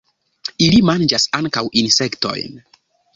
[0.67, 2.57] Ili manĝas ankaŭ insektojn.